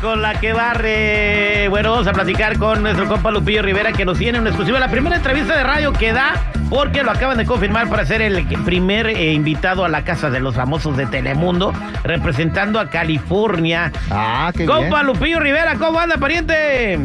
[0.00, 1.68] con la que barre.
[1.68, 4.78] Bueno, vamos a platicar con nuestro compa Lupillo Rivera que nos tiene una exclusiva.
[4.78, 6.34] La primera entrevista de radio que da
[6.70, 10.40] porque lo acaban de confirmar para ser el primer eh, invitado a la Casa de
[10.40, 11.72] los Famosos de Telemundo,
[12.02, 13.92] representando a California.
[14.10, 16.98] Ah, qué Compa Lupillo Rivera, ¿cómo anda, pariente?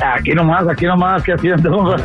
[0.00, 1.96] Aquí nomás, aquí nomás, ¿qué haciendo?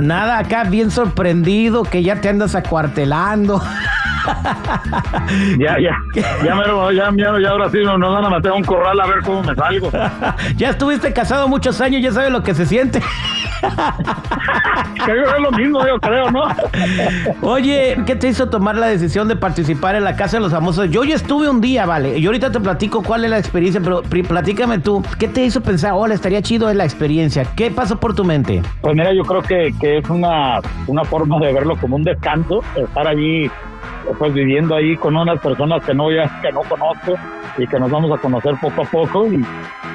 [0.00, 3.60] Nada, acá bien sorprendido que ya te andas acuartelando.
[5.58, 5.96] ya, ya,
[6.44, 6.64] ya, me,
[6.96, 9.42] ya, ya, ya ahora sí nos van a meter a un corral a ver cómo
[9.42, 9.90] me salgo.
[10.56, 13.00] ya estuviste casado muchos años, ya sabes lo que se siente.
[15.04, 16.44] que es lo mismo, yo creo, ¿no?
[17.42, 20.90] Oye, ¿qué te hizo tomar la decisión de participar en la Casa de los Famosos?
[20.90, 22.20] Yo ya estuve un día, vale.
[22.20, 25.92] Yo ahorita te platico cuál es la experiencia, pero platícame tú, ¿qué te hizo pensar,
[25.94, 27.46] hola, estaría chido en la experiencia?
[27.56, 28.62] ¿Qué pasó por tu mente?
[28.80, 32.62] Pues mira, yo creo que, que es una, una forma de verlo como un descanso,
[32.76, 33.50] estar allí
[34.18, 37.14] pues viviendo ahí con unas personas que no que no conozco
[37.56, 39.44] y que nos vamos a conocer poco a poco y,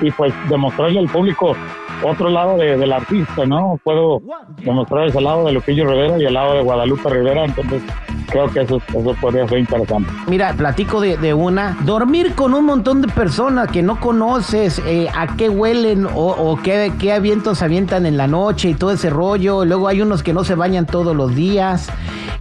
[0.02, 1.56] y pues demostrarle al público
[2.04, 3.80] otro lado de, del artista, ¿no?
[3.84, 4.22] Puedo
[4.64, 7.84] demostrar ese lado de Lupillo Rivera y el lado de Guadalupe Rivera, entonces
[8.30, 10.10] creo que eso, eso podría ser interesante.
[10.28, 15.08] Mira, platico de, de una, dormir con un montón de personas que no conoces, eh,
[15.14, 19.10] a qué huelen o, o qué, qué avientos avientan en la noche y todo ese
[19.10, 21.92] rollo, luego hay unos que no se bañan todos los días.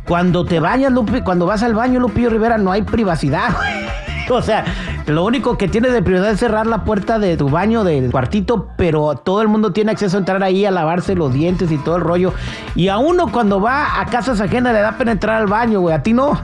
[0.09, 3.51] Cuando te bañas, Lupi, cuando vas al baño, Lupillo Rivera, no hay privacidad.
[4.31, 4.65] o sea,
[5.07, 8.71] lo único que tiene de prioridad es cerrar la puerta de tu baño, del cuartito,
[8.79, 11.97] pero todo el mundo tiene acceso a entrar ahí a lavarse los dientes y todo
[11.97, 12.33] el rollo.
[12.75, 15.95] Y a uno cuando va a casas ajenas le da pena entrar al baño, güey.
[15.95, 16.41] ¿A ti no?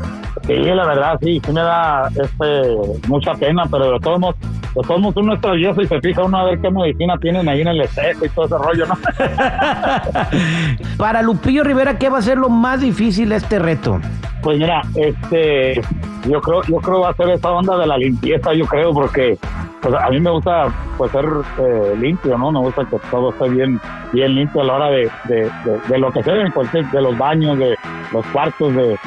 [0.46, 2.76] Sí, la verdad, sí, sí me da este,
[3.08, 4.36] mucha pena, pero de todos modos,
[4.74, 7.48] de todos modos uno es travieso y se fija uno a ver qué medicina tienen
[7.48, 8.96] ahí en el espejo y todo ese rollo, ¿no?
[10.98, 14.00] Para Lupillo Rivera, ¿qué va a ser lo más difícil este reto?
[14.42, 15.80] Pues mira, este,
[16.28, 19.38] yo creo, yo creo va a ser esa onda de la limpieza, yo creo, porque
[19.80, 21.26] pues a mí me gusta pues ser
[21.58, 22.50] eh, limpio, ¿no?
[22.50, 23.80] Me gusta que todo esté bien,
[24.12, 25.50] bien limpio a la hora de, de,
[25.88, 27.76] de, lo que sea, en cualquier, de los baños, de
[28.12, 28.98] los cuartos, de,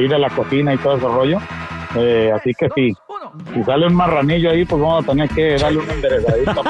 [0.00, 1.38] ir a la cocina y todo ese rollo.
[1.96, 2.94] Eh, así que sí,
[3.54, 6.62] si sale un marranillo ahí, pues vamos a tener que darle un enderezadito.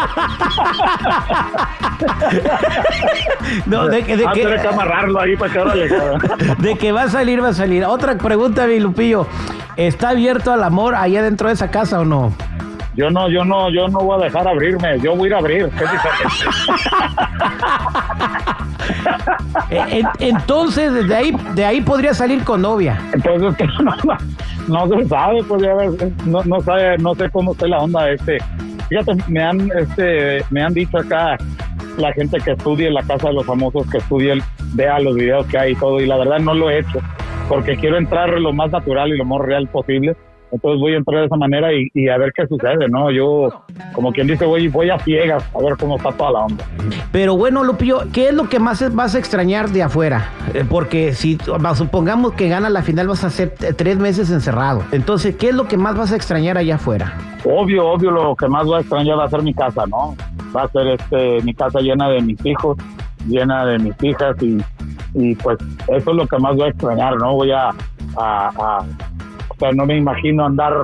[3.66, 5.88] no, de, que, de que, que amarrarlo ahí para que ahora le
[6.58, 7.84] De que va a salir, va a salir.
[7.84, 9.26] Otra pregunta, mi Lupillo.
[9.76, 12.32] ¿Está abierto al amor allá dentro de esa casa o no?
[12.96, 15.38] Yo no, yo no, yo no voy a dejar abrirme, yo voy a ir a
[15.38, 15.70] abrir.
[20.18, 22.98] Entonces, desde ahí, de ahí podría salir con novia.
[23.12, 23.68] Entonces,
[24.68, 25.62] no, no se sabe, pues
[26.26, 28.38] no, no sabe, no sé cómo está la onda este.
[28.88, 31.38] Fíjate, me han, este, me han dicho acá
[31.96, 34.42] la gente que estudie la casa de los famosos, que estudie,
[34.74, 36.98] vea los videos que hay y todo, y la verdad no lo he hecho,
[37.48, 40.16] porque quiero entrar lo más natural y lo más real posible
[40.52, 43.10] entonces voy a entrar de esa manera y, a ver qué sucede, ¿no?
[43.10, 43.48] Yo,
[43.92, 46.64] como quien dice, voy, voy a ciegas a ver cómo está toda la onda.
[47.12, 50.28] Pero bueno, Lupillo, ¿qué es lo que más vas a extrañar de afuera?
[50.54, 51.38] Eh, porque si
[51.74, 54.82] supongamos que gana la final, vas a ser tres meses encerrado.
[54.92, 57.14] Entonces, ¿qué es lo que más vas a extrañar allá afuera?
[57.44, 60.16] Obvio, obvio, lo que más voy a extrañar va a ser mi casa, ¿no?
[60.54, 62.76] Va a ser este, mi casa llena de mis hijos,
[63.26, 64.58] llena de mis hijas y,
[65.14, 65.58] y pues
[65.88, 67.34] eso es lo que más voy a extrañar, ¿no?
[67.34, 67.70] Voy a,
[68.16, 68.84] a
[69.60, 70.74] sea, no me imagino andar,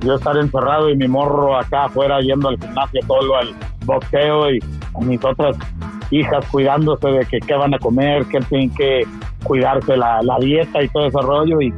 [0.00, 4.60] yo estar encerrado y mi morro acá afuera yendo al gimnasio, todo al boxeo y
[5.00, 5.56] mis otras
[6.10, 9.02] hijas cuidándose de que qué van a comer, que tienen que
[9.44, 11.72] cuidarse la, la dieta y todo ese rollo y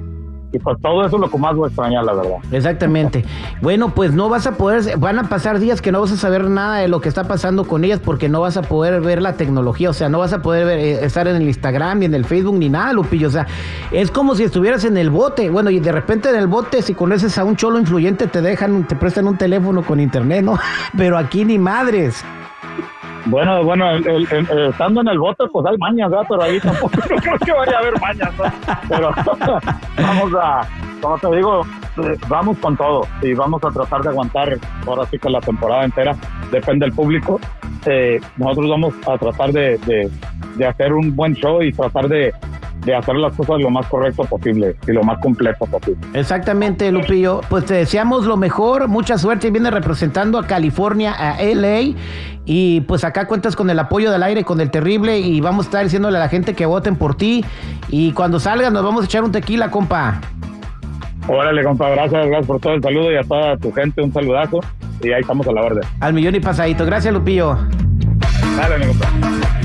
[0.54, 2.36] y pues todo eso es lo que más voy a extrañar, la verdad.
[2.52, 3.24] Exactamente.
[3.60, 6.48] Bueno, pues no vas a poder, van a pasar días que no vas a saber
[6.48, 9.36] nada de lo que está pasando con ellas porque no vas a poder ver la
[9.36, 12.14] tecnología, o sea, no vas a poder ver, eh, estar en el Instagram ni en
[12.14, 13.46] el Facebook ni nada, Lupillo, o sea,
[13.90, 16.94] es como si estuvieras en el bote, bueno, y de repente en el bote, si
[16.94, 20.58] conoces a un cholo influyente, te dejan, te prestan un teléfono con internet, ¿no?
[20.96, 22.24] Pero aquí ni madres.
[23.26, 26.26] Bueno, bueno, estando en el bote, pues hay mañas, ¿verdad?
[26.28, 28.44] Pero ahí tampoco no creo que vaya a haber mañas, ¿no?
[28.88, 29.10] Pero
[29.96, 30.68] vamos a,
[31.00, 35.18] como te digo, eh, vamos con todo y vamos a tratar de aguantar ahora sí
[35.18, 36.14] que la temporada entera,
[36.50, 37.40] depende del público.
[37.86, 40.10] Eh, nosotros vamos a tratar de,
[40.56, 42.32] de hacer un buen show y tratar de,
[42.84, 45.98] de hacer las cosas lo más correcto posible y lo más completo posible.
[46.12, 47.40] Exactamente, Lupillo.
[47.48, 49.50] Pues te deseamos lo mejor, mucha suerte.
[49.50, 51.94] Viene representando a California, a LA.
[52.44, 55.18] Y pues acá cuentas con el apoyo del aire, con el terrible.
[55.18, 57.44] Y vamos a estar diciéndole a la gente que voten por ti.
[57.88, 60.20] Y cuando salgas, nos vamos a echar un tequila, compa.
[61.26, 64.60] Órale, compa, gracias, gracias por todo el saludo y a toda tu gente un saludazo.
[65.02, 65.82] Y ahí estamos a la orden.
[66.00, 66.84] Al millón y pasadito.
[66.84, 67.56] Gracias, Lupillo.
[68.56, 69.63] Dale, mi compa.